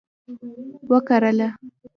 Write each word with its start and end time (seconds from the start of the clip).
وکرله 0.89 1.47